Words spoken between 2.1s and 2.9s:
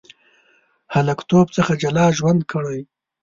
ژوند کړی.